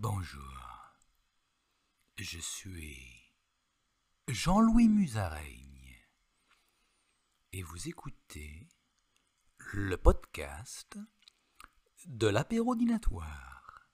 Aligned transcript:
Bonjour. 0.00 0.94
Je 2.18 2.38
suis 2.38 3.32
Jean-Louis 4.28 4.88
Musaraigne 4.88 6.06
et 7.52 7.64
vous 7.64 7.88
écoutez 7.88 8.68
le 9.72 9.96
podcast 9.96 10.96
de 12.06 12.28
l'apérodinatoire. 12.28 13.88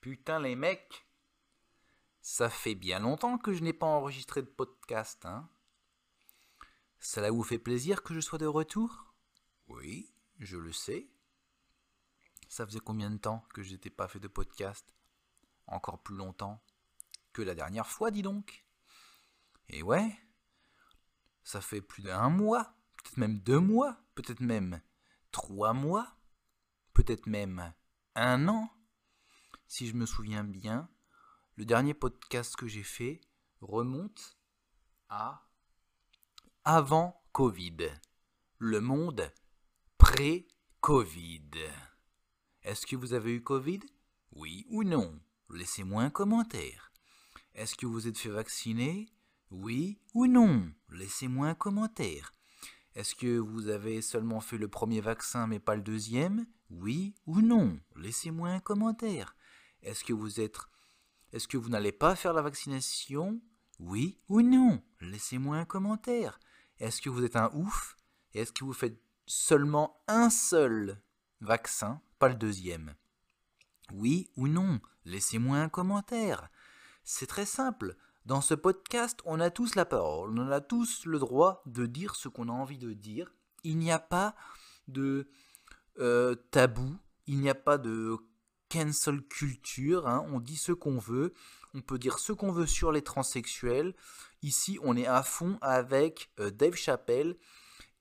Putain 0.00 0.40
les 0.40 0.56
mecs, 0.56 1.06
ça 2.22 2.48
fait 2.48 2.74
bien 2.74 3.00
longtemps 3.00 3.36
que 3.36 3.52
je 3.52 3.62
n'ai 3.62 3.74
pas 3.74 3.84
enregistré 3.84 4.40
de 4.40 4.46
podcast, 4.46 5.26
hein 5.26 5.50
Cela 6.98 7.30
vous 7.30 7.44
fait 7.44 7.58
plaisir 7.58 8.02
que 8.02 8.14
je 8.14 8.20
sois 8.20 8.38
de 8.38 8.46
retour? 8.46 9.12
Oui, 9.66 10.14
je 10.38 10.56
le 10.56 10.72
sais. 10.72 11.10
Ça 12.48 12.66
faisait 12.66 12.80
combien 12.80 13.10
de 13.10 13.18
temps 13.18 13.46
que 13.52 13.62
je 13.62 13.72
n'étais 13.72 13.90
pas 13.90 14.08
fait 14.08 14.20
de 14.20 14.28
podcast? 14.28 14.94
Encore 15.66 16.02
plus 16.02 16.16
longtemps 16.16 16.62
que 17.32 17.42
la 17.42 17.54
dernière 17.54 17.86
fois, 17.86 18.10
dis 18.10 18.22
donc. 18.22 18.64
Et 19.68 19.82
ouais, 19.82 20.18
ça 21.44 21.60
fait 21.60 21.82
plus 21.82 22.02
d'un 22.02 22.30
mois, 22.30 22.74
peut-être 22.96 23.18
même 23.18 23.38
deux 23.40 23.60
mois, 23.60 23.98
peut-être 24.14 24.40
même 24.40 24.80
trois 25.30 25.74
mois, 25.74 26.16
peut-être 26.94 27.26
même 27.26 27.72
un 28.14 28.48
an. 28.48 28.70
Si 29.66 29.86
je 29.86 29.94
me 29.94 30.06
souviens 30.06 30.44
bien, 30.44 30.88
le 31.56 31.66
dernier 31.66 31.92
podcast 31.92 32.56
que 32.56 32.66
j'ai 32.66 32.82
fait 32.82 33.20
remonte 33.60 34.38
à 35.08 35.46
avant 36.64 37.22
Covid. 37.32 37.88
Le 38.58 38.80
monde 38.80 39.32
pré-Covid. 39.98 41.50
Est-ce 42.68 42.86
que 42.86 42.96
vous 42.96 43.14
avez 43.14 43.32
eu 43.32 43.42
Covid? 43.42 43.80
Oui 44.32 44.66
ou 44.68 44.84
non? 44.84 45.18
Laissez-moi 45.48 46.02
un 46.02 46.10
commentaire. 46.10 46.92
Est-ce 47.54 47.74
que 47.74 47.86
vous 47.86 48.06
êtes 48.06 48.18
fait 48.18 48.28
vacciner? 48.28 49.08
Oui 49.50 49.96
ou 50.12 50.26
non? 50.26 50.70
Laissez-moi 50.90 51.48
un 51.48 51.54
commentaire. 51.54 52.34
Est-ce 52.94 53.14
que 53.14 53.38
vous 53.38 53.68
avez 53.68 54.02
seulement 54.02 54.40
fait 54.42 54.58
le 54.58 54.68
premier 54.68 55.00
vaccin 55.00 55.46
mais 55.46 55.60
pas 55.60 55.76
le 55.76 55.80
deuxième? 55.80 56.44
Oui 56.68 57.14
ou 57.24 57.40
non? 57.40 57.80
Laissez-moi 57.96 58.50
un 58.50 58.60
commentaire. 58.60 59.34
Est-ce 59.82 60.04
que 60.04 60.12
vous 60.12 60.38
êtes 60.38 60.58
Est-ce 61.32 61.48
que 61.48 61.56
vous 61.56 61.70
n'allez 61.70 61.92
pas 61.92 62.16
faire 62.16 62.34
la 62.34 62.42
vaccination? 62.42 63.40
Oui 63.78 64.18
ou 64.28 64.42
non? 64.42 64.82
Laissez-moi 65.00 65.56
un 65.56 65.64
commentaire. 65.64 66.38
Est-ce 66.80 67.00
que 67.00 67.08
vous 67.08 67.24
êtes 67.24 67.36
un 67.36 67.50
ouf? 67.54 67.96
Est-ce 68.34 68.52
que 68.52 68.64
vous 68.64 68.74
faites 68.74 69.00
seulement 69.24 70.02
un 70.06 70.28
seul? 70.28 71.00
Vaccin 71.40 72.00
pas 72.18 72.28
le 72.28 72.34
deuxième. 72.34 72.94
Oui 73.92 74.30
ou 74.36 74.48
non 74.48 74.80
Laissez-moi 75.04 75.58
un 75.58 75.68
commentaire. 75.68 76.48
C'est 77.04 77.26
très 77.26 77.46
simple. 77.46 77.96
Dans 78.26 78.40
ce 78.42 78.54
podcast, 78.54 79.20
on 79.24 79.40
a 79.40 79.50
tous 79.50 79.74
la 79.74 79.86
parole, 79.86 80.38
on 80.38 80.50
a 80.50 80.60
tous 80.60 81.06
le 81.06 81.18
droit 81.18 81.62
de 81.64 81.86
dire 81.86 82.14
ce 82.14 82.28
qu'on 82.28 82.48
a 82.48 82.52
envie 82.52 82.76
de 82.76 82.92
dire. 82.92 83.32
Il 83.64 83.78
n'y 83.78 83.90
a 83.90 83.98
pas 83.98 84.34
de 84.86 85.30
euh, 85.98 86.34
tabou, 86.50 86.98
il 87.26 87.40
n'y 87.40 87.48
a 87.48 87.54
pas 87.54 87.78
de 87.78 88.16
cancel 88.70 89.22
culture, 89.22 90.06
hein. 90.06 90.26
on 90.30 90.40
dit 90.40 90.58
ce 90.58 90.72
qu'on 90.72 90.98
veut, 90.98 91.32
on 91.72 91.80
peut 91.80 91.98
dire 91.98 92.18
ce 92.18 92.32
qu'on 92.32 92.52
veut 92.52 92.66
sur 92.66 92.92
les 92.92 93.00
transsexuels. 93.00 93.94
Ici, 94.42 94.78
on 94.82 94.96
est 94.96 95.06
à 95.06 95.22
fond 95.22 95.58
avec 95.62 96.30
euh, 96.38 96.50
Dave 96.50 96.74
Chappelle 96.74 97.36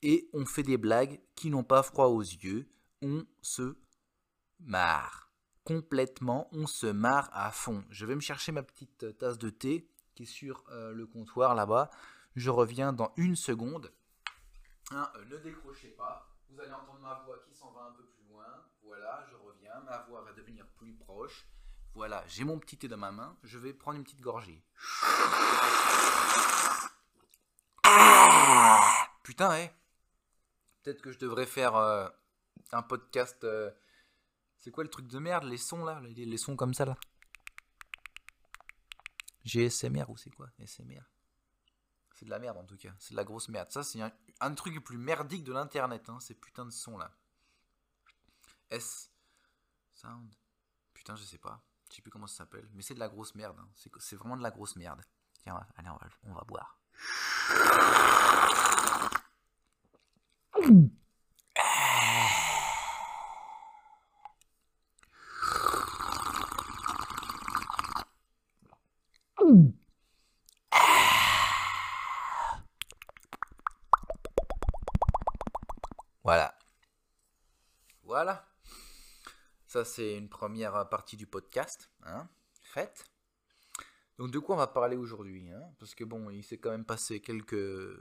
et 0.02 0.30
on 0.34 0.46
fait 0.46 0.64
des 0.64 0.78
blagues 0.78 1.22
qui 1.36 1.50
n'ont 1.50 1.64
pas 1.64 1.84
froid 1.84 2.08
aux 2.08 2.22
yeux. 2.22 2.68
On 3.02 3.26
se 3.42 3.78
marre. 4.60 5.32
Complètement, 5.64 6.48
on 6.52 6.66
se 6.66 6.88
marre 6.88 7.30
à 7.34 7.52
fond. 7.52 7.84
Je 7.90 8.06
vais 8.06 8.16
me 8.16 8.22
chercher 8.22 8.52
ma 8.52 8.64
petite 8.64 9.18
tasse 9.18 9.38
de 9.38 9.50
thé 9.50 9.90
qui 10.16 10.24
est 10.24 10.26
sur 10.26 10.64
euh, 10.70 10.94
le 10.94 11.06
comptoir 11.06 11.54
là-bas. 11.56 11.90
Je 12.36 12.50
reviens 12.50 12.94
dans 12.94 13.14
une 13.18 13.36
seconde. 13.36 13.92
Hein, 14.92 15.12
euh, 15.16 15.26
ne 15.26 15.38
décrochez 15.38 15.90
pas. 15.90 16.28
Vous 16.50 16.60
allez 16.60 16.72
entendre 16.72 17.02
ma 17.02 17.16
voix 17.26 17.38
qui 17.46 17.54
s'en 17.54 17.72
va 17.72 17.82
un 17.82 17.92
peu 17.92 18.04
plus 18.04 18.26
loin. 18.30 18.46
Voilà, 18.84 19.26
je 19.30 19.36
reviens. 19.36 19.80
Ma 19.86 20.00
voix 20.10 20.22
va 20.22 20.34
devenir 20.34 20.66
plus 20.78 20.94
proche. 20.94 21.48
Voilà, 21.94 22.24
j'ai 22.28 22.44
mon 22.44 22.58
petit 22.60 22.78
thé 22.78 22.88
dans 22.88 22.98
ma 22.98 23.12
main. 23.12 23.36
Je 23.44 23.58
vais 23.58 23.74
prendre 23.74 23.98
une 23.98 24.04
petite 24.04 24.22
gorgée. 24.22 24.64
Putain, 29.24 29.58
eh. 29.58 29.70
Peut-être 30.82 31.02
que 31.02 31.12
je 31.12 31.20
devrais 31.20 31.46
faire 31.46 31.76
euh, 31.76 32.08
un 32.72 32.82
podcast 32.82 33.46
c'est 34.58 34.72
quoi 34.72 34.84
le 34.84 34.90
truc 34.90 35.08
de 35.08 35.20
merde 35.20 35.46
Les 35.46 35.58
sons 35.58 35.86
là 35.86 36.02
les, 36.02 36.38
sons 36.38 36.56
comme 36.56 36.74
ça 36.74 36.86
là? 36.86 36.98
GSMR 39.46 40.10
ou 40.10 40.18
c'est 40.18 40.30
quoi 40.30 40.50
SMR 40.66 41.04
C'est 42.14 42.26
de 42.26 42.30
la 42.30 42.40
merde 42.40 42.58
en 42.58 42.66
tout 42.66 42.78
cas. 42.78 42.92
C'est 43.00 43.12
de 43.12 43.16
la 43.16 43.24
grosse 43.24 43.48
merde. 43.50 43.72
Ça, 43.72 43.84
c'est 43.84 44.02
un, 44.02 44.54
truc 44.56 44.84
plus 44.84 44.98
merdique 44.98 45.44
de 45.44 45.54
l'internet, 45.54 46.10
hein, 46.10 46.20
ces 46.20 46.34
putains 46.34 46.66
de 46.66 46.72
sons 46.72 46.98
là. 46.98 47.16
S. 48.70 49.10
Sound. 49.94 50.36
Putain, 50.94 51.16
je 51.16 51.24
sais 51.24 51.38
pas. 51.38 51.64
Je 51.90 51.96
sais 51.96 52.02
plus 52.02 52.12
comment 52.12 52.28
ça 52.28 52.40
s'appelle. 52.40 52.68
Mais 52.74 52.82
c'est 52.82 52.94
de 52.94 53.00
la 53.00 53.08
grosse 53.08 53.36
merde. 53.36 53.58
Hein. 53.60 53.70
C'est 54.00 54.18
vraiment 54.18 54.36
de 54.36 54.44
la 54.44 54.52
grosse 54.52 54.76
merde. 54.76 55.02
Tiens, 55.44 55.66
allez, 55.78 55.90
on 55.90 55.96
va, 55.96 56.10
on 56.24 56.34
va 56.34 56.42
boire. 56.42 56.78
Voilà. 76.28 76.54
Voilà. 78.04 78.46
Ça, 79.78 79.86
c'est 79.86 80.18
une 80.18 80.28
première 80.28 80.90
partie 80.90 81.18
du 81.18 81.28
podcast. 81.28 81.92
Hein, 82.02 82.28
faite. 82.64 83.06
Donc, 84.18 84.32
de 84.32 84.40
quoi 84.40 84.56
on 84.56 84.58
va 84.58 84.66
parler 84.66 84.98
aujourd'hui 84.98 85.52
hein? 85.52 85.62
Parce 85.78 85.94
que 85.94 86.04
bon, 86.04 86.32
il 86.32 86.44
s'est 86.44 86.58
quand 86.58 86.72
même 86.72 86.84
passé 86.84 87.20
quelques 87.20 87.54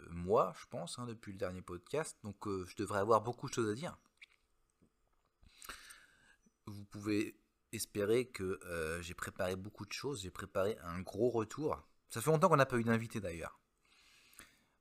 mois, 0.09 0.54
je 0.59 0.65
pense, 0.69 0.98
hein, 0.98 1.04
depuis 1.04 1.32
le 1.32 1.38
dernier 1.38 1.60
podcast. 1.60 2.16
Donc, 2.25 2.47
euh, 2.47 2.65
je 2.65 2.76
devrais 2.76 3.00
avoir 3.00 3.20
beaucoup 3.20 3.47
de 3.47 3.53
choses 3.53 3.69
à 3.69 3.75
dire. 3.75 3.94
Vous 6.65 6.86
pouvez 6.86 7.38
espérer 7.72 8.25
que 8.25 8.59
euh, 8.65 9.03
j'ai 9.03 9.12
préparé 9.12 9.54
beaucoup 9.54 9.84
de 9.84 9.92
choses. 9.92 10.22
J'ai 10.22 10.31
préparé 10.31 10.78
un 10.82 11.03
gros 11.03 11.28
retour. 11.28 11.86
Ça 12.09 12.22
fait 12.22 12.31
longtemps 12.31 12.48
qu'on 12.48 12.56
n'a 12.56 12.65
pas 12.65 12.78
eu 12.78 12.84
d'invité 12.84 13.20
d'ailleurs. 13.20 13.60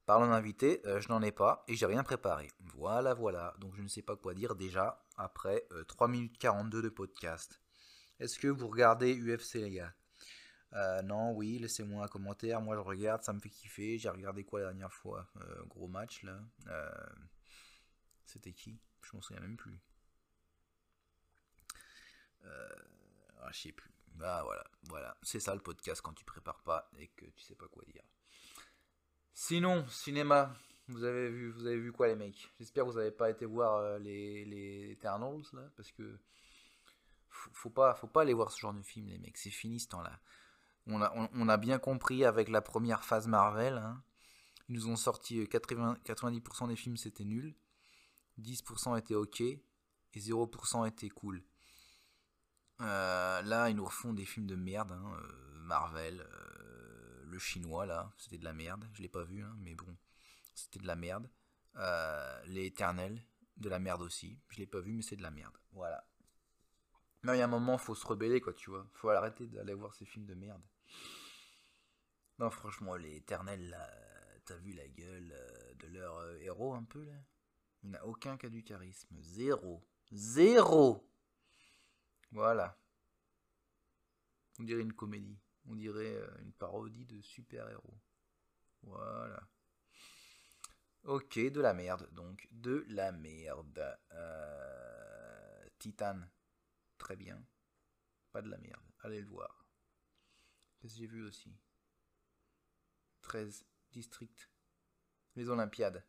Parlant 0.06 0.28
d'invité, 0.28 0.82
euh, 0.86 1.02
je 1.02 1.10
n'en 1.10 1.22
ai 1.24 1.32
pas 1.32 1.64
et 1.68 1.76
j'ai 1.76 1.88
rien 1.88 2.04
préparé. 2.04 2.52
Voilà, 2.60 3.16
voilà. 3.16 3.56
Donc 3.60 3.76
je 3.76 3.82
ne 3.82 3.88
sais 3.88 4.04
pas 4.04 4.16
quoi 4.16 4.36
dire 4.36 4.56
déjà 4.56 5.04
après 5.18 5.68
3 5.88 6.08
euh, 6.08 6.12
minutes 6.12 6.38
42 6.38 6.84
de 6.84 6.90
podcast. 6.90 7.60
Est-ce 8.20 8.38
que 8.38 8.48
vous 8.48 8.68
regardez 8.68 9.16
UFC 9.16 9.56
les 9.56 9.72
gars? 9.72 9.94
Euh, 10.74 11.02
Non, 11.02 11.32
oui, 11.34 11.58
laissez-moi 11.58 12.06
un 12.06 12.08
commentaire. 12.08 12.62
Moi 12.62 12.76
je 12.76 12.82
regarde, 12.82 13.24
ça 13.24 13.34
me 13.34 13.40
fait 13.40 13.50
kiffer. 13.50 13.98
J'ai 13.98 14.10
regardé 14.10 14.44
quoi 14.44 14.60
la 14.60 14.68
dernière 14.68 14.94
fois? 14.94 15.28
Gros 15.68 15.88
match 15.88 16.22
là. 16.24 16.40
C'était 18.26 18.54
qui? 18.54 18.80
Je 19.02 19.16
m'en 19.16 19.22
souviens 19.22 19.42
même 19.42 19.58
plus. 19.58 19.80
Ah, 22.44 23.50
je 23.52 23.60
sais 23.60 23.72
plus. 23.72 23.92
Bah 24.14 24.44
voilà, 24.44 24.64
voilà. 24.84 25.18
C'est 25.24 25.40
ça 25.40 25.54
le 25.56 25.62
podcast 25.62 26.02
quand 26.02 26.14
tu 26.14 26.26
prépares 26.26 26.62
pas 26.64 26.90
et 27.00 27.08
que 27.08 27.26
tu 27.26 27.44
sais 27.44 27.56
pas 27.56 27.68
quoi 27.68 27.84
dire. 27.86 28.04
Sinon, 29.38 29.86
cinéma, 29.90 30.56
vous 30.88 31.04
avez 31.04 31.30
vu, 31.30 31.52
vous 31.52 31.66
avez 31.66 31.78
vu 31.78 31.92
quoi 31.92 32.08
les 32.08 32.16
mecs? 32.16 32.50
J'espère 32.58 32.86
que 32.86 32.92
vous 32.92 32.98
n'avez 32.98 33.12
pas 33.12 33.30
été 33.30 33.46
voir 33.46 33.76
euh, 33.76 34.00
les, 34.00 34.46
les 34.46 34.92
Eternals 34.92 35.44
là, 35.52 35.70
parce 35.76 35.92
que 35.92 36.18
faut, 37.28 37.70
pas, 37.70 37.94
faut 37.96 38.08
pas 38.08 38.22
aller 38.22 38.34
voir 38.34 38.50
ce 38.50 38.58
genre 38.62 38.74
de 38.74 38.82
film 38.82 39.08
les 39.08 39.20
mecs, 39.20 39.38
c'est 39.38 39.50
fini 39.50 39.82
ce 39.82 39.90
temps-là. 39.90 40.22
On 40.88 41.02
a, 41.02 41.12
on, 41.34 41.50
a 41.50 41.58
bien 41.58 41.80
compris 41.80 42.24
avec 42.24 42.48
la 42.48 42.62
première 42.62 43.04
phase 43.04 43.28
Marvel, 43.28 43.78
hein. 43.78 44.02
ils 44.70 44.76
nous 44.76 44.88
ont 44.88 44.96
sorti 44.96 45.46
80, 45.50 45.98
euh, 46.10 46.14
90% 46.14 46.70
des 46.70 46.78
films 46.78 46.96
c'était 46.96 47.26
nul, 47.26 47.58
10% 48.40 48.98
étaient 48.98 49.16
ok 49.16 49.42
et 49.42 49.62
0% 50.14 50.88
étaient 50.88 51.10
cool. 51.10 51.44
Euh, 52.80 53.42
là, 53.42 53.70
ils 53.70 53.76
nous 53.76 53.86
refont 53.86 54.14
des 54.14 54.26
films 54.26 54.48
de 54.48 54.56
merde, 54.56 54.94
hein, 54.94 55.18
Marvel, 55.56 56.26
le 57.36 57.40
chinois 57.40 57.86
là, 57.86 58.12
c'était 58.18 58.38
de 58.38 58.46
la 58.46 58.54
merde. 58.54 58.88
Je 58.94 59.02
l'ai 59.02 59.10
pas 59.10 59.24
vu, 59.24 59.44
hein, 59.44 59.54
mais 59.60 59.76
bon, 59.76 59.96
c'était 60.54 60.80
de 60.80 60.88
la 60.88 60.96
merde. 60.96 61.30
Euh, 61.76 62.42
les 62.46 62.66
éternels, 62.66 63.22
de 63.58 63.70
la 63.70 63.80
merde 63.80 64.02
aussi. 64.02 64.40
Je 64.50 64.58
l'ai 64.58 64.66
pas 64.66 64.80
vu, 64.80 64.94
mais 64.94 65.02
c'est 65.02 65.18
de 65.18 65.22
la 65.22 65.32
merde. 65.32 65.58
Voilà. 65.74 66.08
Mais 67.24 67.36
il 67.36 67.40
y 67.40 67.42
a 67.42 67.46
un 67.46 67.50
moment, 67.50 67.78
faut 67.78 67.96
se 67.96 68.08
rebeller, 68.08 68.40
quoi, 68.40 68.54
tu 68.54 68.70
vois. 68.70 68.88
Faut 68.94 69.10
arrêter 69.10 69.48
d'aller 69.48 69.74
voir 69.74 69.94
ces 69.94 70.06
films 70.06 70.26
de 70.26 70.34
merde. 70.34 70.62
Non, 72.40 72.50
franchement, 72.50 72.96
les 72.96 73.18
éternels, 73.18 73.70
là, 73.70 73.90
t'as 74.46 74.56
vu 74.56 74.72
la 74.72 74.88
gueule 74.88 75.34
euh, 75.36 75.74
de 75.76 75.88
leur 75.88 76.18
euh, 76.18 76.38
héros 76.40 76.74
un 76.74 76.84
peu, 76.84 77.04
là? 77.04 77.22
Il 77.84 77.92
n'a 77.92 78.06
aucun 78.06 78.38
cas 78.38 78.50
du 78.50 78.64
charisme. 78.64 79.16
Zéro. 79.20 79.86
Zéro 80.12 81.08
Voilà. 82.32 82.78
On 84.58 84.64
dirait 84.64 84.82
une 84.82 84.94
comédie. 84.94 85.38
On 85.68 85.76
dirait 85.76 86.16
euh, 86.16 86.38
une 86.42 86.54
parodie 86.54 87.06
de 87.06 87.22
super-héros. 87.22 88.00
Voilà. 88.84 89.42
Ok, 91.04 91.38
de 91.38 91.62
la 91.62 91.74
merde, 91.74 92.10
donc. 92.14 92.48
De 92.52 92.86
la 92.90 93.12
merde. 93.12 93.98
Euh, 94.12 95.70
Titan. 95.80 96.20
Très 96.98 97.16
bien. 97.16 97.44
Pas 98.32 98.42
de 98.42 98.50
la 98.50 98.58
merde. 98.58 98.84
Allez 99.00 99.22
le 99.22 99.28
voir. 99.28 99.66
Qu'est-ce 100.80 100.94
que 100.94 101.00
j'ai 101.00 101.08
vu 101.08 101.24
aussi? 101.24 101.56
13 103.22 103.66
districts. 103.92 104.50
Les 105.36 105.50
Olympiades. 105.50 106.06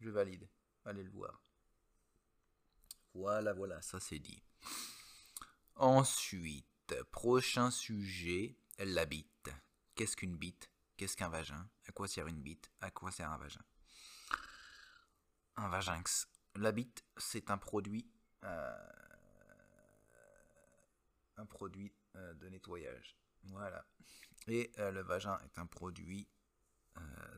Je 0.00 0.10
valide. 0.10 0.48
Allez 0.84 1.02
le 1.02 1.10
voir. 1.10 1.42
Voilà, 3.14 3.52
voilà, 3.52 3.80
ça 3.82 4.00
c'est 4.00 4.18
dit. 4.18 4.42
Ensuite, 5.74 6.94
prochain 7.10 7.70
sujet, 7.70 8.56
la 8.84 9.04
bite. 9.06 9.50
Qu'est-ce 9.94 10.16
qu'une 10.16 10.36
bite? 10.36 10.70
Qu'est-ce 10.96 11.16
qu'un 11.16 11.28
vagin? 11.28 11.68
À 11.86 11.92
quoi 11.92 12.08
sert 12.08 12.26
une 12.26 12.42
bite? 12.42 12.70
À 12.80 12.90
quoi 12.90 13.10
sert 13.10 13.30
un 13.30 13.38
vagin? 13.38 13.64
Un 15.56 15.68
vaginx. 15.68 16.28
La 16.56 16.72
bite, 16.72 17.04
c'est 17.16 17.50
un 17.50 17.58
produit, 17.58 18.10
euh, 18.44 18.90
un 21.36 21.46
produit 21.46 21.92
euh, 22.16 22.34
de 22.34 22.48
nettoyage. 22.48 23.16
Voilà. 23.44 23.86
Et 24.48 24.72
euh, 24.78 24.90
le 24.90 25.02
vagin 25.02 25.38
est 25.44 25.58
un 25.58 25.66
produit 25.66 26.28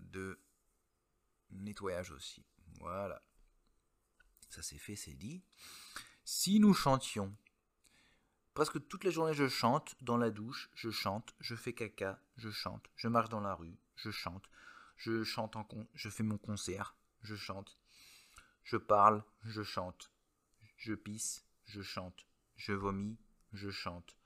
de 0.00 0.40
nettoyage 1.50 2.10
aussi. 2.10 2.44
Voilà. 2.80 3.22
Ça 4.50 4.62
c'est 4.62 4.78
fait, 4.78 4.96
c'est 4.96 5.14
dit. 5.14 5.44
Si 6.24 6.58
nous 6.58 6.74
chantions, 6.74 7.36
presque 8.54 8.86
toutes 8.86 9.02
les 9.04 9.10
journées 9.10 9.34
je 9.34 9.48
chante, 9.48 9.96
dans 10.00 10.16
la 10.16 10.30
douche, 10.30 10.70
je 10.74 10.90
chante, 10.90 11.34
je 11.40 11.56
fais 11.56 11.72
caca, 11.72 12.20
je 12.36 12.50
chante, 12.50 12.88
je 12.94 13.08
marche 13.08 13.28
dans 13.28 13.40
la 13.40 13.54
rue, 13.54 13.76
je 13.96 14.10
chante, 14.10 14.48
je 14.96 15.24
chante 15.24 15.56
en 15.56 15.64
con, 15.64 15.86
je 15.94 16.08
fais 16.08 16.22
mon 16.22 16.38
concert, 16.38 16.96
je 17.22 17.34
chante, 17.34 17.76
je 18.62 18.76
parle, 18.76 19.24
je 19.42 19.62
chante, 19.62 20.12
je 20.76 20.94
pisse, 20.94 21.44
je 21.66 21.82
chante, 21.82 22.26
je 22.56 22.72
vomis, 22.72 23.18
je 23.52 23.70
chante, 23.70 24.16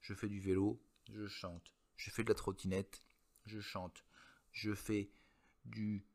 je 0.00 0.14
fais 0.14 0.28
du 0.28 0.40
vélo, 0.40 0.82
je 1.12 1.28
chante, 1.28 1.74
je 1.96 2.10
fais 2.10 2.24
de 2.24 2.30
la 2.30 2.34
trottinette, 2.34 3.02
je 3.44 3.60
chante, 3.60 4.02
je 4.52 4.74
fais 4.74 5.10
du 5.66 6.06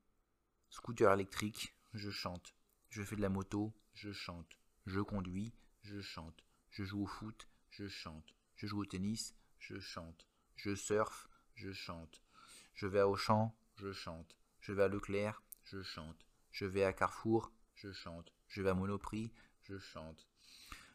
scooter 0.71 1.13
électrique, 1.13 1.75
je 1.93 2.09
chante, 2.09 2.55
je 2.89 3.03
fais 3.03 3.15
de 3.15 3.21
la 3.21 3.29
moto, 3.29 3.71
je 3.93 4.11
chante, 4.11 4.57
je 4.87 5.01
conduis, 5.01 5.53
je 5.83 6.01
chante, 6.01 6.43
je 6.73 6.83
joue 6.83 7.03
au 7.03 7.07
foot, 7.07 7.47
je 7.69 7.87
chante, 7.87 8.35
je 8.55 8.67
joue 8.67 8.81
au 8.81 8.85
tennis, 8.85 9.35
je 9.59 9.79
chante, 9.79 10.27
je 10.55 10.75
surfe, 10.75 11.29
je 11.55 11.71
chante, 11.71 12.21
je 12.73 12.87
vais 12.87 12.99
à 12.99 13.07
Auchan, 13.07 13.55
je 13.75 13.91
chante, 13.91 14.35
je 14.59 14.73
vais 14.73 14.83
à 14.83 14.87
Leclerc, 14.87 15.41
je 15.63 15.81
chante, 15.83 16.25
je 16.51 16.65
vais 16.65 16.83
à 16.83 16.91
Carrefour, 16.91 17.51
je 17.75 17.91
chante, 17.91 18.33
je 18.47 18.61
vais 18.61 18.71
à 18.71 18.73
Monoprix, 18.73 19.31
je 19.61 19.77
chante, 19.77 20.27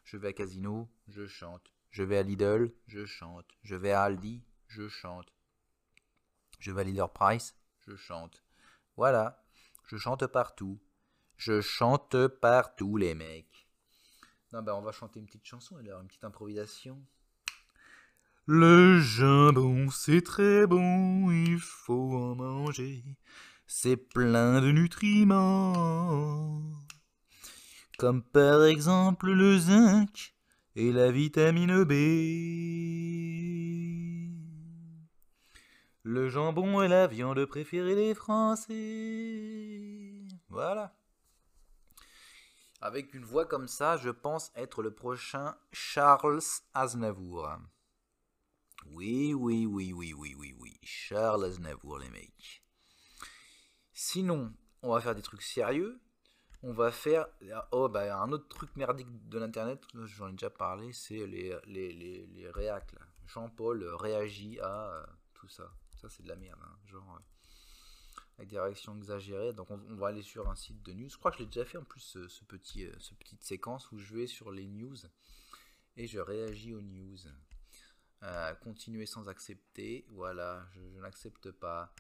je 0.05 0.17
vais 0.17 0.29
à 0.29 0.33
Casino, 0.33 0.91
je 1.07 1.27
chante, 1.27 1.73
je 1.91 2.03
vais 2.03 2.19
à 2.19 2.23
Lidl, 2.23 2.75
je 2.89 3.07
chante, 3.07 3.57
je 3.63 3.77
vais 3.77 3.93
à 3.93 4.03
Aldi, 4.03 4.43
je 4.67 4.89
chante, 4.89 5.33
je 6.59 6.73
vais 6.73 6.81
à 6.81 6.85
Leader 6.85 7.13
Price, 7.13 7.57
je 7.87 7.95
chante. 7.95 8.43
Voilà, 8.97 9.45
je 9.87 9.97
chante 9.97 10.27
partout. 10.27 10.81
Je 11.37 11.61
chante 11.61 12.27
partout, 12.27 12.97
les 12.97 13.15
mecs. 13.15 13.68
Non, 14.53 14.63
ben 14.63 14.73
on 14.73 14.81
va 14.81 14.93
chanter 14.93 15.21
une 15.21 15.27
petite 15.27 15.45
chanson 15.45 15.77
alors, 15.77 16.01
une 16.01 16.09
petite 16.09 16.25
improvisation. 16.25 16.99
Le 18.47 18.99
jambon, 18.99 19.91
c'est 19.91 20.23
très 20.23 20.67
bon, 20.67 21.31
il 21.31 21.59
faut 21.59 22.17
en 22.17 22.35
manger. 22.35 23.05
C'est 23.67 23.99
plein 23.99 24.63
de 24.63 24.71
nutriments. 24.71 26.63
Comme 27.99 28.23
par 28.23 28.65
exemple 28.65 29.31
le 29.31 29.59
zinc 29.59 30.35
et 30.77 30.93
la 30.93 31.11
vitamine 31.11 31.85
B. 31.85 31.93
Le 36.05 36.31
jambon 36.31 36.81
est 36.81 36.89
la 36.89 37.07
viande 37.07 37.45
préférée 37.45 37.97
des 37.97 38.15
Français. 38.15 38.75
Voilà. 40.49 40.98
Avec 42.81 43.13
une 43.13 43.25
voix 43.25 43.45
comme 43.45 43.67
ça, 43.67 43.97
je 43.97 44.11
pense 44.11 44.53
être 44.55 44.83
le 44.83 44.95
prochain 44.95 45.57
Charles 45.73 46.41
Aznavour. 46.75 47.51
Oui, 48.87 49.35
oui, 49.35 49.67
oui, 49.67 49.93
oui, 49.93 50.13
oui, 50.13 50.35
oui, 50.39 50.55
oui. 50.59 50.79
Charles 50.85 51.45
Aznavour, 51.45 51.99
les 51.99 52.09
mecs. 52.11 52.63
Sinon, 53.93 54.55
on 54.83 54.93
va 54.93 55.01
faire 55.01 55.17
des 55.17 55.23
trucs 55.23 55.43
sérieux. 55.43 56.01
On 56.63 56.73
va 56.73 56.93
faire. 56.93 57.27
Oh, 57.73 57.89
bah, 57.89 58.21
un 58.21 58.31
autre 58.31 58.49
truc 58.49 58.75
merdique 58.77 59.09
de 59.29 59.39
l'internet, 59.39 59.83
j'en 59.95 60.29
ai 60.29 60.33
déjà 60.33 60.51
parlé, 60.51 60.93
c'est 60.93 61.27
les, 61.27 61.57
les. 61.67 62.51
Jean-Paul 63.27 63.85
réagit 63.95 64.59
à 64.61 64.91
euh, 64.91 65.07
tout 65.35 65.49
ça. 65.49 65.71
Ça, 66.01 66.09
c'est 66.09 66.23
de 66.23 66.29
la 66.29 66.37
merde. 66.37 66.61
Hein. 66.63 66.77
Genre. 66.87 67.17
Euh, 67.17 67.38
avec 68.39 68.51
des 68.51 68.59
réactions 68.59 68.97
exagérées. 68.97 69.53
Donc 69.53 69.71
on, 69.71 69.97
va 69.97 70.09
aller 70.09 70.23
sur 70.23 70.49
un 70.49 70.55
site 70.55 70.83
de 70.83 70.93
news. 70.93 71.09
Je 71.09 71.17
crois 71.17 71.31
que 71.31 71.39
je 71.39 71.43
l'ai 71.43 71.49
déjà 71.49 71.65
fait 71.65 71.79
en 71.79 71.85
plus 71.85 72.01
ce, 72.29 72.45
petit, 72.45 72.87
euh, 72.87 72.93
petite 73.19 73.43
séquence 73.43 73.91
où 73.91 73.99
je 73.99 74.15
vais 74.15 74.27
sur 74.27 74.51
les 74.53 74.67
news 74.67 74.97
et 75.97 76.07
je 76.07 76.21
réagis 76.21 76.75
aux 76.75 76.81
news. 76.81 77.19
Euh, 78.23 78.55
continuer 78.55 79.07
sans 79.07 79.29
accepter. 79.29 80.07
Voilà, 80.11 80.67
je, 80.73 80.81
n'accepte 81.01 81.51
pas. 81.51 81.95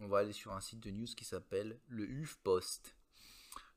On 0.00 0.08
va 0.08 0.18
aller 0.18 0.32
sur 0.32 0.52
un 0.52 0.60
site 0.60 0.80
de 0.80 0.90
news 0.90 1.06
qui 1.06 1.24
s'appelle 1.24 1.80
le 1.88 2.04
UFPost. 2.08 2.96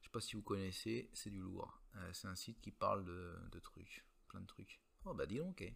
Je 0.02 0.08
sais 0.08 0.12
pas 0.12 0.22
si 0.22 0.36
vous 0.36 0.42
connaissez, 0.42 1.10
c'est 1.14 1.30
du 1.30 1.40
lourd. 1.40 1.80
Euh, 1.96 2.10
c'est 2.14 2.28
un 2.28 2.36
site 2.36 2.60
qui 2.62 2.72
parle 2.72 3.06
de, 3.06 3.60
trucs, 3.60 4.04
plein 4.28 4.42
de 4.42 4.46
trucs. 4.48 4.82
Oh 5.06 5.14
bah 5.14 5.26
dis 5.26 5.38
donc, 5.38 5.62
eh. 5.62 5.76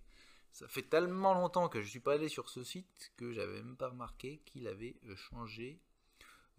ça 0.52 0.68
fait 0.68 0.84
tellement 0.84 1.34
longtemps 1.34 1.70
que 1.70 1.82
je 1.82 1.88
suis 1.88 2.00
pas 2.00 2.14
allé 2.14 2.28
sur 2.28 2.50
ce 2.50 2.64
site 2.64 3.14
que 3.16 3.32
j'avais 3.32 3.64
même 3.64 3.78
pas 3.78 3.90
remarqué 3.90 4.40
qu'il 4.46 4.68
avait 4.68 5.00
changé 5.16 5.82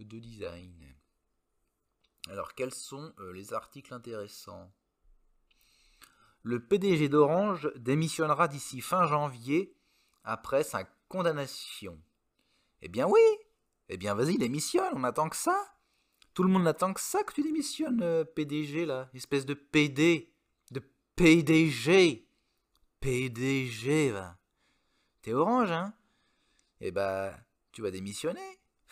de 0.00 0.18
design. 0.18 0.94
Alors, 2.28 2.54
quels 2.54 2.74
sont 2.74 3.12
euh, 3.18 3.32
les 3.32 3.52
articles 3.52 3.92
intéressants? 3.92 4.72
Le 6.42 6.66
PDG 6.66 7.08
d'Orange 7.08 7.70
démissionnera 7.76 8.48
d'ici 8.48 8.80
fin 8.80 9.06
janvier 9.06 9.76
après 10.24 10.64
sa 10.64 10.84
condamnation. 11.08 12.00
Eh 12.82 12.88
bien 12.88 13.06
oui! 13.06 13.20
Eh 13.88 13.96
bien 13.96 14.14
vas-y, 14.14 14.38
démissionne, 14.38 14.92
on 14.94 15.04
attend 15.04 15.28
que 15.28 15.36
ça. 15.36 15.56
Tout 16.32 16.42
le 16.42 16.50
monde 16.50 16.64
n'attend 16.64 16.92
que 16.92 17.00
ça 17.00 17.22
que 17.22 17.32
tu 17.32 17.42
démissionnes, 17.42 18.02
euh, 18.02 18.24
PDG, 18.24 18.86
là 18.86 19.08
Espèce 19.14 19.46
de 19.46 19.54
PD 19.54 20.32
De 20.70 20.82
PDG 21.16 22.26
PDG, 23.04 24.12
va. 24.12 24.38
T'es 25.20 25.34
Orange, 25.34 25.70
hein? 25.70 25.92
Eh 26.80 26.90
ben, 26.90 27.38
tu 27.70 27.82
vas 27.82 27.90
démissionner 27.90 28.40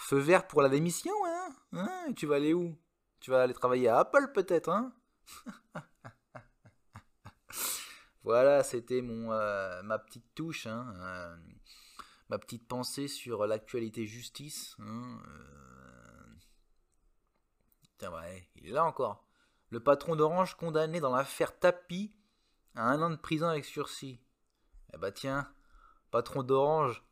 Feu 0.03 0.19
vert 0.19 0.49
pour 0.49 0.63
la 0.63 0.69
démission, 0.69 1.15
hein, 1.25 1.55
hein 1.75 2.13
Tu 2.17 2.27
vas 2.27 2.35
aller 2.35 2.55
où? 2.55 2.77
Tu 3.21 3.31
vas 3.31 3.43
aller 3.43 3.55
travailler 3.55 3.87
à 3.87 4.01
Apple 4.01 4.33
peut-être, 4.35 4.69
hein? 4.69 4.93
Voilà, 8.25 8.65
c'était 8.65 9.01
mon 9.01 9.33
euh, 9.33 9.81
ma 9.83 9.99
petite 10.01 10.35
touche, 10.35 10.67
hein, 10.67 10.93
euh, 10.97 11.37
ma 12.29 12.39
petite 12.39 12.67
pensée 12.67 13.07
sur 13.07 13.47
l'actualité 13.47 14.07
justice. 14.07 14.75
Hein, 14.81 15.21
euh. 15.29 16.35
Tiens, 17.99 18.13
ouais, 18.13 18.49
il 18.57 18.69
est 18.69 18.73
là 18.73 18.85
encore. 18.85 19.25
Le 19.71 19.79
patron 19.79 20.17
d'Orange 20.17 20.57
condamné 20.57 20.99
dans 20.99 21.15
l'affaire 21.15 21.57
Tapi 21.59 22.13
à 22.75 22.91
un 22.91 23.03
an 23.03 23.11
de 23.11 23.17
prison 23.17 23.47
avec 23.47 23.65
sursis. 23.65 24.21
Eh 24.95 24.99
bah 24.99 25.13
tiens, 25.13 25.49
patron 26.11 26.43
d'Orange, 26.43 27.05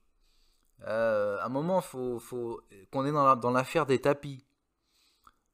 euh, 0.87 1.39
à 1.39 1.47
un 1.47 1.49
moment, 1.49 1.81
faut, 1.81 2.19
faut 2.19 2.63
qu'on 2.91 3.05
est 3.05 3.13
dans 3.13 3.51
l'affaire 3.51 3.87
des 3.87 4.01
tapis. 4.01 4.45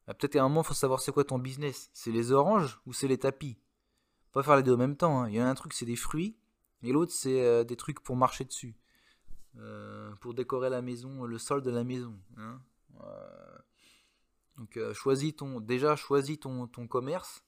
Euh, 0.07 0.13
peut-être 0.13 0.33
qu'à 0.33 0.43
un 0.43 0.47
moment, 0.47 0.63
faut 0.63 0.73
savoir 0.73 1.01
c'est 1.01 1.11
quoi 1.11 1.23
ton 1.23 1.39
business. 1.39 1.89
C'est 1.93 2.11
les 2.11 2.31
oranges 2.31 2.79
ou 2.85 2.93
c'est 2.93 3.07
les 3.07 3.17
tapis? 3.17 3.59
Pas 4.31 4.43
faire 4.43 4.55
les 4.55 4.63
deux 4.63 4.75
en 4.75 4.77
même 4.77 4.95
temps. 4.95 5.21
Hein. 5.21 5.29
Il 5.29 5.35
y 5.35 5.39
a 5.39 5.47
un 5.47 5.55
truc, 5.55 5.73
c'est 5.73 5.85
des 5.85 5.95
fruits, 5.95 6.37
et 6.83 6.91
l'autre, 6.91 7.11
c'est 7.11 7.43
euh, 7.43 7.63
des 7.63 7.75
trucs 7.75 8.01
pour 8.01 8.15
marcher 8.15 8.45
dessus. 8.45 8.77
pour 10.21 10.33
décorer 10.33 10.69
la 10.69 10.81
maison, 10.81 11.23
le 11.23 11.37
sol 11.37 11.61
de 11.61 11.71
la 11.71 11.83
maison. 11.83 12.17
Hein. 12.37 12.61
Donc, 14.57 14.79
choisis 14.93 15.35
ton, 15.35 15.59
déjà, 15.59 15.95
choisis 15.95 16.39
ton, 16.39 16.67
ton 16.67 16.87
commerce, 16.87 17.43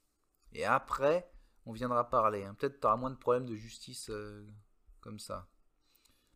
et 0.54 0.66
après, 0.66 1.32
on 1.66 1.72
viendra 1.72 2.10
parler. 2.10 2.44
Hein. 2.44 2.56
Peut-être 2.56 2.80
tu 2.80 2.88
auras 2.88 2.98
moins 2.98 3.12
de 3.12 3.16
problèmes 3.16 3.46
de 3.46 3.56
justice 3.56 4.12
comme 5.02 5.20
ça. 5.20 5.48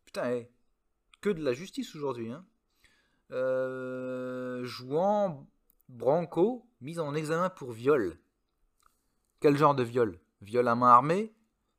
Putain, 0.05 0.29
hé 0.29 0.51
que 1.23 1.29
de 1.29 1.41
la 1.41 1.53
justice 1.53 1.95
aujourd'hui. 1.95 2.31
Hein. 2.31 2.45
Euh, 3.31 4.63
jouant 4.65 5.49
Branco, 5.87 6.69
mise 6.81 6.99
en 6.99 7.15
examen 7.15 7.49
pour 7.49 7.71
viol. 7.71 8.19
Quel 9.39 9.57
genre 9.57 9.73
de 9.73 9.83
viol? 9.83 10.19
Viol 10.41 10.67
à 10.67 10.75
main 10.75 10.89
armée? 10.89 11.33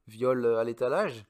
Viol 0.06 0.46
à 0.46 0.64
l'étalage? 0.64 1.26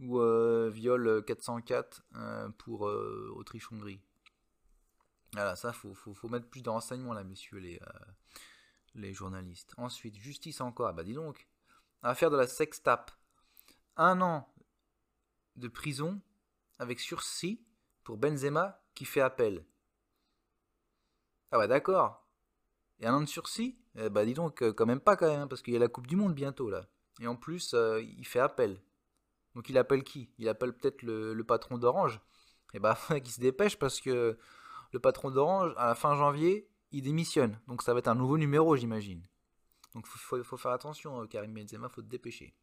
Ou 0.00 0.18
euh, 0.18 0.70
viol 0.72 1.22
404 1.26 2.02
euh, 2.14 2.48
pour 2.56 2.88
euh, 2.88 3.30
Autriche-Hongrie? 3.36 4.00
Voilà, 5.34 5.56
ça, 5.56 5.74
faut, 5.74 5.92
faut, 5.92 6.14
faut, 6.14 6.28
mettre 6.28 6.48
plus 6.48 6.62
de 6.62 6.70
renseignements 6.70 7.12
là, 7.12 7.22
messieurs 7.22 7.58
les, 7.58 7.80
les 8.94 9.12
journalistes. 9.12 9.74
Ensuite, 9.76 10.16
justice 10.16 10.60
encore. 10.60 10.88
Ah 10.88 10.92
bah 10.92 11.04
dis 11.04 11.12
donc, 11.12 11.48
affaire 12.02 12.30
de 12.30 12.36
la 12.36 12.46
sextape. 12.46 13.10
Un 13.96 14.22
an 14.22 14.48
de 15.56 15.68
prison 15.68 16.20
avec 16.78 17.00
sursis 17.00 17.64
pour 18.02 18.18
Benzema 18.18 18.82
qui 18.94 19.04
fait 19.04 19.20
appel. 19.20 19.64
Ah 21.50 21.58
bah 21.58 21.66
d'accord. 21.66 22.26
Et 23.00 23.06
un 23.06 23.14
an 23.14 23.20
de 23.20 23.26
sursis? 23.26 23.78
Eh 23.96 24.08
Bah 24.08 24.24
dis 24.24 24.34
donc, 24.34 24.62
quand 24.72 24.86
même 24.86 25.00
pas 25.00 25.16
quand 25.16 25.28
même, 25.28 25.42
hein, 25.42 25.46
parce 25.46 25.62
qu'il 25.62 25.72
y 25.72 25.76
a 25.76 25.80
la 25.80 25.88
Coupe 25.88 26.06
du 26.06 26.16
Monde 26.16 26.34
bientôt 26.34 26.70
là. 26.70 26.86
Et 27.20 27.26
en 27.26 27.36
plus, 27.36 27.74
il 28.00 28.24
fait 28.26 28.40
appel. 28.40 28.80
Donc 29.54 29.68
il 29.68 29.78
appelle 29.78 30.02
qui? 30.02 30.30
Il 30.38 30.48
appelle 30.48 30.72
peut-être 30.76 31.02
le, 31.02 31.42
patron 31.42 31.78
d'Orange. 31.78 32.20
Et 32.72 32.80
bah 32.80 32.98
qu'il 33.08 33.30
se 33.30 33.40
dépêche 33.40 33.78
parce 33.78 34.00
que 34.00 34.36
le 34.92 34.98
patron 34.98 35.30
d'Orange, 35.30 35.72
à 35.76 35.88
la 35.88 35.94
fin 35.94 36.14
janvier, 36.14 36.68
il 36.92 37.02
démissionne. 37.02 37.60
Donc 37.66 37.82
ça 37.82 37.92
va 37.92 38.00
être 38.00 38.08
un 38.08 38.14
nouveau 38.14 38.38
numéro, 38.38 38.76
j'imagine. 38.76 39.22
Donc 39.94 40.06
il 40.12 40.44
faut, 40.44 40.56
faire 40.56 40.72
attention, 40.72 41.22
euh, 41.22 41.26
Karim 41.26 41.54
Benzema, 41.54 41.88
faut 41.88 42.02
te 42.02 42.08
dépêcher. 42.08 42.54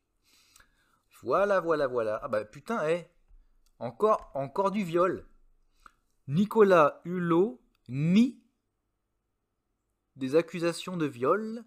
Voilà, 1.24 1.62
voilà, 1.62 1.88
voilà. 1.88 2.20
Ah 2.24 2.28
bah 2.28 2.44
putain, 2.44 2.86
eh 2.90 3.08
encore, 3.82 4.72
du 4.72 4.84
viol. 4.84 5.26
Nicolas 6.28 7.02
Hulot 7.04 7.60
nie 7.90 8.40
des 10.16 10.36
accusations 10.36 10.98
de 10.98 11.08
viol 11.08 11.66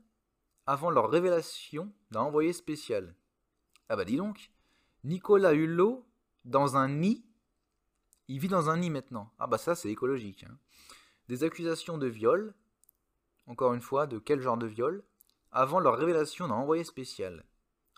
avant 0.64 0.90
leur 0.90 1.11
révélation 1.11 1.92
d'un 2.12 2.21
envoyé 2.21 2.52
spécial. 2.52 3.16
Ah 3.88 3.97
bah 3.97 4.04
dis 4.04 4.16
donc. 4.16 4.52
Nicolas 5.02 5.54
Hulot 5.54 6.06
dans 6.44 6.76
un 6.76 6.88
nid. 6.88 7.25
Il 8.28 8.38
vit 8.38 8.49
dans 8.49 8.71
un 8.71 8.76
nid 8.76 8.90
maintenant. 8.90 9.33
Ah 9.40 9.49
bah 9.49 9.59
ça 9.59 9.75
c'est 9.75 9.90
écologique. 9.90 10.44
Hein. 10.44 10.56
Des 11.28 11.42
accusations 11.42 11.99
de 11.99 12.06
viol. 12.06 12.54
Encore 13.47 13.75
une 13.75 13.83
fois, 13.83 14.06
de 14.06 14.18
quel 14.18 14.40
genre 14.40 14.56
de 14.56 14.66
viol 14.66 15.02
Avant 15.50 15.80
leur 15.80 15.99
révélation 15.99 16.47
d'un 16.47 16.54
envoyé 16.54 16.85
spécial. 16.85 17.44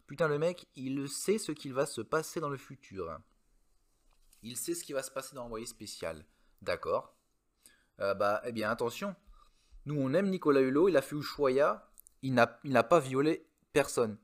Putain 0.06 0.26
le 0.26 0.38
mec, 0.38 0.66
il 0.74 1.06
sait 1.08 1.38
ce 1.38 1.52
qu'il 1.52 1.74
va 1.74 1.84
se 1.84 2.00
passer 2.00 2.40
dans 2.40 2.48
le 2.48 2.56
futur. 2.56 3.20
Il 4.46 4.56
sait 4.56 4.74
ce 4.74 4.84
qui 4.84 4.92
va 4.92 5.02
se 5.02 5.10
passer 5.10 5.34
dans 5.34 5.42
l'envoyé 5.42 5.66
spécial. 5.66 6.24
D'accord. 6.62 7.16
Euh, 7.98 8.14
bah 8.14 8.40
eh 8.44 8.52
bien 8.52 8.70
attention. 8.70 9.16
Nous 9.86 9.96
on 10.00 10.14
aime 10.14 10.30
Nicolas 10.30 10.60
Hulot, 10.60 10.88
il 10.88 10.96
a 10.96 11.02
fait 11.02 11.16
Ushuaïa. 11.16 11.90
Il 12.22 12.32
n'a 12.32 12.82
pas 12.84 13.00
violé 13.00 13.44
personne. 13.72 14.16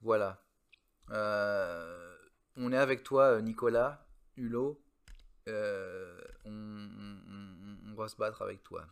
Voilà. 0.00 0.42
Euh, 1.10 2.16
on 2.56 2.72
est 2.72 2.78
avec 2.78 3.02
toi, 3.02 3.34
euh, 3.34 3.40
Nicolas 3.42 4.06
Hulot. 4.36 4.82
On, 6.46 7.94
va 7.96 8.08
se 8.08 8.16
battre 8.16 8.42
avec 8.42 8.62
toi. 8.62 8.86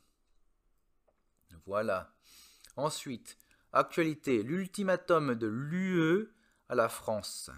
Voilà. 1.64 2.12
Ensuite, 2.76 3.38
actualité, 3.72 4.42
l'ultimatum 4.42 5.34
de 5.34 5.46
l'UE 5.46 6.28
à 6.68 6.74
la 6.74 6.88
France 6.88 7.50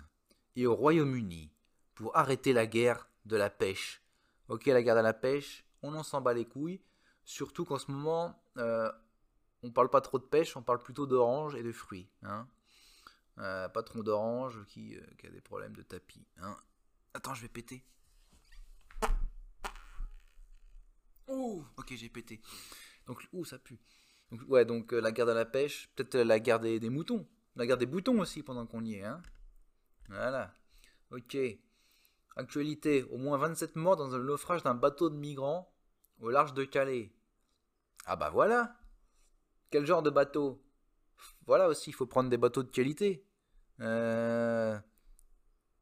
et 0.56 0.66
au 0.66 0.74
Royaume-Uni 0.76 1.50
pour 1.98 2.16
arrêter 2.16 2.52
la 2.52 2.66
guerre 2.66 3.08
de 3.24 3.36
la 3.36 3.50
pêche. 3.50 4.02
Ok, 4.48 4.66
la 4.66 4.82
guerre 4.82 4.94
de 4.94 5.00
la 5.00 5.12
pêche, 5.12 5.64
on 5.82 5.94
en 5.94 6.04
s'en 6.04 6.20
bat 6.20 6.32
les 6.32 6.44
couilles. 6.44 6.80
Surtout 7.24 7.64
qu'en 7.64 7.78
ce 7.78 7.90
moment, 7.90 8.40
on 8.56 9.70
parle 9.72 9.90
pas 9.90 10.00
trop 10.00 10.20
de 10.20 10.24
pêche, 10.24 10.56
on 10.56 10.62
parle 10.62 10.78
plutôt 10.78 11.06
d'orange 11.06 11.56
et 11.56 11.62
de 11.64 11.72
fruits. 11.72 12.08
Hein. 12.22 12.48
Euh, 13.38 13.68
patron 13.68 14.02
d'Orange 14.02 14.64
qui, 14.66 14.96
euh, 14.96 15.00
qui, 15.18 15.26
a 15.26 15.30
des 15.30 15.40
problèmes 15.40 15.74
de 15.74 15.82
tapis. 15.82 16.24
Hein. 16.38 16.56
Attends, 17.14 17.34
je 17.34 17.42
vais 17.42 17.48
péter. 17.48 17.84
Ouh, 21.26 21.64
ok, 21.76 21.94
j'ai 21.94 22.08
pété. 22.08 22.40
Donc, 23.06 23.28
ouh, 23.32 23.44
ça 23.44 23.58
pue. 23.58 23.78
Ouais, 24.48 24.64
donc 24.64 24.92
euh, 24.92 25.00
la 25.00 25.12
guerre 25.12 25.26
de 25.26 25.32
la 25.32 25.44
pêche, 25.44 25.88
peut-être 25.96 26.16
la 26.16 26.38
guerre 26.38 26.60
des, 26.60 26.80
moutons. 26.90 27.28
La 27.56 27.66
guerre 27.66 27.76
des 27.76 27.86
boutons 27.86 28.20
aussi 28.20 28.42
pendant 28.42 28.66
qu'on 28.66 28.84
y 28.84 28.94
est. 28.94 29.04
Hein. 29.04 29.20
Voilà. 30.08 30.52
Ok. 31.10 31.36
Actualité, 32.38 33.02
au 33.10 33.16
moins 33.18 33.36
27 33.36 33.74
morts 33.74 33.96
dans 33.96 34.14
un 34.14 34.20
naufrage 34.20 34.62
d'un 34.62 34.76
bateau 34.76 35.10
de 35.10 35.16
migrants 35.16 35.74
au 36.20 36.30
large 36.30 36.54
de 36.54 36.64
Calais. 36.64 37.12
Ah 38.06 38.14
bah 38.14 38.30
voilà. 38.30 38.76
Quel 39.70 39.84
genre 39.84 40.02
de 40.04 40.10
bateau? 40.10 40.64
Voilà 41.46 41.66
aussi, 41.66 41.90
il 41.90 41.94
faut 41.94 42.06
prendre 42.06 42.30
des 42.30 42.36
bateaux 42.36 42.62
de 42.62 42.70
qualité. 42.70 43.26
Euh, 43.80 44.78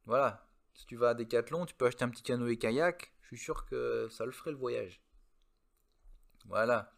voilà. 0.06 0.48
Si 0.72 0.86
tu 0.86 0.96
vas 0.96 1.10
à 1.10 1.14
Decathlon, 1.14 1.66
tu 1.66 1.74
peux 1.74 1.84
acheter 1.84 2.04
un 2.04 2.08
petit 2.08 2.22
canoë 2.22 2.56
kayak. 2.56 3.12
Je 3.20 3.26
suis 3.26 3.38
sûr 3.38 3.66
que 3.66 4.08
ça 4.10 4.24
le 4.24 4.32
ferait 4.32 4.50
le 4.50 4.56
voyage. 4.56 5.02
Voilà. 6.46 6.96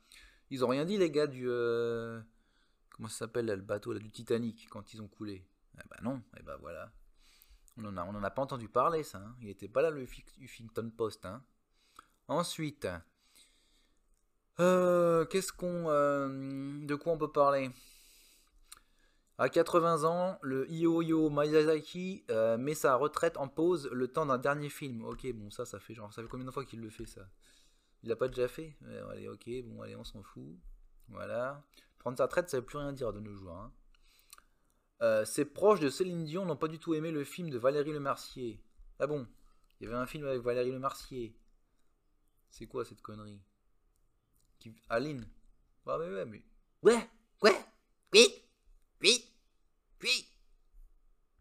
Ils 0.51 0.65
ont 0.65 0.69
rien 0.69 0.85
dit 0.85 0.99
les 0.99 1.11
gars 1.11 1.27
du 1.27 1.49
euh, 1.49 2.21
comment 2.91 3.09
ça 3.09 3.19
s'appelle 3.19 3.47
le 3.47 3.57
bateau 3.57 3.93
du 3.99 4.13
Titanic 4.13 4.69
quand 4.71 4.95
ils 4.95 5.03
ont 5.03 5.09
coulé? 5.09 5.45
Eh 5.75 5.89
ben 5.91 5.99
non. 6.05 6.23
Eh 6.39 6.45
ben 6.45 6.57
voilà. 6.61 6.93
On 7.79 7.85
en 7.85 7.97
a, 7.97 8.05
en 8.05 8.23
a 8.23 8.31
pas 8.31 8.43
entendu 8.43 8.69
parler 8.69 9.03
ça. 9.03 9.19
Hein. 9.19 9.37
Il 9.41 9.49
était 9.49 9.69
pas 9.69 9.83
là 9.83 9.91
le 9.91 10.03
Huffington 10.03 10.91
Post. 10.91 11.27
Hein. 11.27 11.43
Ensuite, 12.27 12.89
euh, 14.61 15.25
qu'est-ce 15.27 15.53
qu'on, 15.53 15.85
de 15.85 16.95
quoi 16.97 17.13
on 17.13 17.19
peut 17.19 17.31
parler? 17.31 17.71
À 19.39 19.49
80 19.49 20.03
ans, 20.03 20.39
le 20.43 20.69
Ioyo 20.69 21.31
Miyazaki 21.31 22.25
euh, 22.29 22.59
met 22.59 22.75
sa 22.75 22.97
retraite 22.97 23.37
en 23.37 23.47
pause 23.47 23.89
le 23.93 24.09
temps 24.09 24.27
d'un 24.27 24.39
dernier 24.39 24.69
film. 24.69 25.05
Ok, 25.05 25.31
bon, 25.33 25.49
ça, 25.51 25.65
ça 25.65 25.79
fait 25.79 25.95
genre, 25.95 26.13
ça 26.13 26.23
fait 26.23 26.29
combien 26.29 26.45
de 26.45 26.51
fois 26.51 26.65
qu'il 26.65 26.81
le 26.81 26.91
fait 26.91 27.07
ça? 27.07 27.23
Il 28.03 28.09
l'a 28.09 28.17
pas 28.17 28.27
déjà 28.27 28.49
fait? 28.49 28.77
Allez, 29.11 29.29
ok, 29.29 29.49
bon, 29.65 29.83
allez, 29.83 29.95
on 29.95 30.03
s'en 30.03 30.25
fout. 30.25 30.57
Voilà. 31.09 31.65
Prendre 31.99 32.19
sa 32.19 32.25
retraite, 32.25 32.51
ça 32.51 32.59
veut 32.59 32.65
plus 32.65 32.79
rien 32.79 32.93
dire 32.93 33.13
de 33.13 33.21
nos 33.21 33.35
jours. 33.37 33.57
Hein. 33.57 33.73
Euh, 35.01 35.25
ses 35.25 35.45
proches 35.45 35.81
de 35.81 35.91
Céline 35.91 36.25
Dion 36.25 36.45
n'ont 36.45 36.57
pas 36.57 36.69
du 36.69 36.79
tout 36.79 36.95
aimé 36.95 37.11
le 37.11 37.25
film 37.25 37.51
de 37.51 37.59
Valérie 37.59 37.93
Le 37.93 38.01
Mercier. 38.01 38.61
Ah 38.99 39.07
bon? 39.07 39.27
Il 39.81 39.85
y 39.85 39.87
avait 39.87 39.97
un 39.97 40.07
film 40.07 40.27
avec 40.27 40.43
Valérie 40.43 40.73
Le 40.73 40.79
Mercier. 40.79 41.37
C'est 42.51 42.67
quoi 42.67 42.85
cette 42.85 43.03
connerie? 43.03 43.41
Qui... 44.59 44.75
Aline 44.89 45.29
Ah, 45.87 45.99
mais 45.99 46.09
ouais, 46.13 46.25
mais. 46.25 46.43
Ouais 46.83 47.09
Ouais 47.43 47.65
Oui 48.13 48.27
Oui 49.01 49.25
puis 49.99 50.29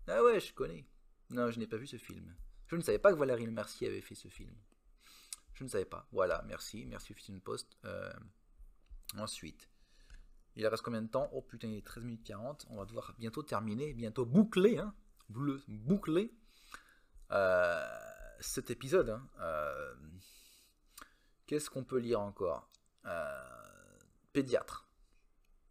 Ah 0.07 0.23
ouais, 0.23 0.39
je 0.39 0.53
connais. 0.53 0.85
Non, 1.29 1.51
je 1.51 1.59
n'ai 1.59 1.67
pas 1.67 1.77
vu 1.77 1.87
ce 1.87 1.97
film. 1.97 2.35
Je 2.67 2.75
ne 2.75 2.81
savais 2.81 2.99
pas 2.99 3.11
que 3.13 3.17
Valérie 3.17 3.45
Le 3.45 3.51
Mercier 3.51 3.87
avait 3.87 4.01
fait 4.01 4.15
ce 4.15 4.27
film. 4.27 4.53
Je 5.53 5.63
ne 5.63 5.69
savais 5.69 5.85
pas. 5.85 6.07
Voilà, 6.11 6.43
merci. 6.47 6.85
Merci 6.85 7.13
Fitting 7.13 7.39
Post. 7.41 7.77
Euh, 7.85 8.13
ensuite, 9.17 9.69
il 10.57 10.67
reste 10.67 10.83
combien 10.83 11.01
de 11.01 11.07
temps? 11.07 11.29
Oh 11.33 11.41
putain, 11.41 11.67
il 11.67 11.77
est 11.77 11.85
13 11.85 12.03
minutes 12.03 12.23
40. 12.23 12.65
On 12.69 12.77
va 12.77 12.85
devoir 12.85 13.13
bientôt 13.19 13.43
terminer, 13.43 13.93
bientôt 13.93 14.25
boucler, 14.25 14.79
hein, 14.79 14.93
boucler 15.29 16.33
euh, 17.31 17.87
cet 18.39 18.71
épisode. 18.71 19.09
Hein. 19.09 19.29
Euh, 19.39 19.93
qu'est-ce 21.45 21.69
qu'on 21.69 21.83
peut 21.83 21.99
lire 21.99 22.21
encore? 22.21 22.69
Pédiatre. 24.33 24.89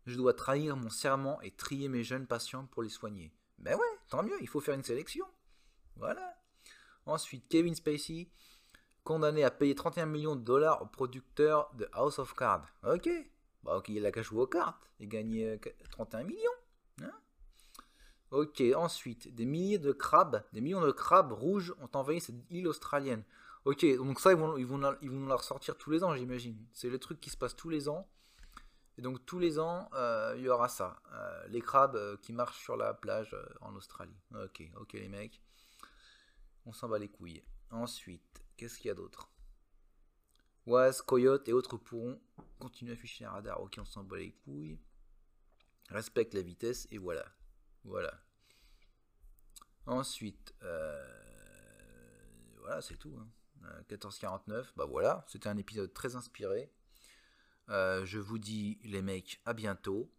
Je 0.07 0.17
dois 0.17 0.35
trahir 0.35 0.77
mon 0.77 0.89
serment 0.89 1.41
et 1.43 1.51
trier 1.51 1.89
mes 1.89 2.05
jeunes 2.05 2.27
patients 2.27 2.67
pour 2.67 2.83
les 2.83 2.89
soigner. 2.89 3.35
Ben 3.59 3.75
ouais, 3.75 3.99
tant 4.09 4.23
mieux, 4.23 4.37
il 4.41 4.49
faut 4.49 4.61
faire 4.61 4.75
une 4.75 4.85
sélection. 4.85 5.27
Voilà. 5.97 6.39
Ensuite, 7.05 7.49
Kevin 7.49 7.75
Spacey, 7.75 8.31
condamné 9.05 9.45
à 9.45 9.51
payer 9.51 9.75
31 9.75 10.07
millions 10.07 10.37
de 10.37 10.43
dollars 10.43 10.81
au 10.83 10.87
producteur 10.87 11.73
de 11.75 11.89
House 11.93 12.19
of 12.19 12.35
Cards. 12.35 12.67
Ok, 12.85 13.09
bah 13.63 13.77
ok, 13.77 13.89
il 13.89 14.05
a 14.07 14.13
qu'à 14.13 14.23
jouer 14.23 14.43
aux 14.43 14.47
cartes 14.47 14.91
et 15.01 15.07
gagner 15.07 15.59
31 15.91 16.25
millions. 16.25 16.41
Hein. 17.03 17.13
ok, 18.31 18.63
ensuite, 18.75 19.35
des 19.35 19.45
milliers 19.45 19.79
de 19.79 19.93
crabes, 19.93 20.43
des 20.53 20.61
millions 20.61 20.81
de 20.81 20.93
crabes 20.93 21.33
rouges 21.33 21.75
ont 21.81 21.91
envahi 21.95 22.21
cette 22.21 22.37
île 22.51 22.69
australienne. 22.69 23.25
Ok, 23.65 23.85
donc 23.97 24.21
ça, 24.21 24.31
ils 24.31 24.39
vont, 24.39 24.57
ils 24.57 24.67
vont, 24.67 24.81
ils 25.03 25.11
vont 25.11 25.27
la 25.27 25.35
ressortir 25.35 25.77
tous 25.77 25.91
les 25.91 26.05
ans, 26.05 26.15
j'imagine. 26.15 26.57
C'est 26.73 26.89
le 26.89 26.99
truc 27.01 27.21
qui 27.21 27.31
se 27.31 27.37
passe 27.37 27.57
tous 27.57 27.69
les 27.69 27.89
ans. 27.89 28.09
Et 28.99 29.03
donc 29.03 29.27
tous 29.27 29.39
les 29.39 29.59
ans, 29.59 29.89
euh, 29.95 30.35
il 30.37 30.45
y 30.45 30.49
aura 30.49 30.69
ça. 30.69 31.03
Euh, 31.13 31.47
les 31.49 31.61
crabes 31.61 31.97
euh, 31.97 32.17
qui 32.17 32.33
marchent 32.33 32.63
sur 32.63 32.77
la 32.77 32.95
plage 32.95 33.37
en 33.61 33.75
Australie. 33.75 34.17
Ok, 34.35 34.63
ok 34.77 34.93
les 34.95 35.09
mecs. 35.09 35.43
On 36.65 36.73
s'en 36.73 36.89
bat 36.89 36.99
les 36.99 37.09
couilles. 37.09 37.43
Ensuite, 37.71 38.43
qu'est-ce 38.57 38.79
qu'il 38.79 38.89
y 38.89 38.91
a 38.91 38.95
d'autre? 38.95 39.31
Oise, 40.67 41.03
coyote 41.03 41.49
et 41.49 41.53
autres 41.53 41.77
pourront 41.77 42.21
continuer 42.59 42.93
à 42.93 42.95
afficher 42.95 43.25
un 43.25 43.31
radar. 43.31 43.61
Ok, 43.61 43.77
on 43.79 43.85
s'en 43.85 44.05
bat 44.05 44.19
les 44.19 44.33
couilles. 44.33 44.79
Respecte 45.91 46.35
la 46.35 46.43
vitesse 46.43 46.89
et 46.91 46.99
voilà. 46.99 47.25
Voilà. 47.85 48.13
Ensuite, 49.87 50.55
voilà, 52.59 52.81
c'est 52.83 52.97
tout. 52.97 53.17
14.49, 53.89 54.53
hein. 54.53 54.63
bah 54.77 54.85
voilà, 54.85 55.25
c'était 55.29 55.49
un 55.49 55.57
épisode 55.57 55.93
très 55.93 56.17
inspiré. 56.17 56.71
Euh, 57.69 58.05
je 58.05 58.19
vous 58.19 58.39
dis, 58.39 58.79
les 58.85 59.03
mecs, 59.03 59.41
à 59.45 59.53
bientôt 59.53 60.13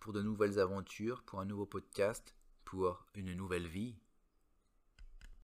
pour 0.00 0.12
de 0.12 0.22
nouvelles 0.22 0.58
aventures, 0.58 1.22
pour 1.22 1.40
un 1.40 1.44
nouveau 1.44 1.66
podcast, 1.66 2.36
pour 2.64 3.06
une 3.14 3.32
nouvelle 3.34 3.66
vie. 3.66 3.96